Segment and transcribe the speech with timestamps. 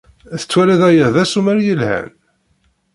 [0.39, 2.09] Tettwaliḍ aya d asumer yelhan?